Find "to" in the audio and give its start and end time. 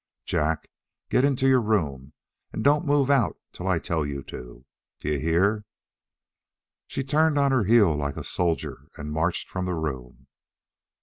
4.23-4.65